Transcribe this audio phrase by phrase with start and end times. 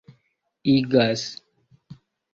[0.75, 1.23] igas